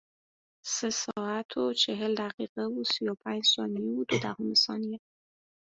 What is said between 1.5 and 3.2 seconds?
و چهل دقیقه و سی و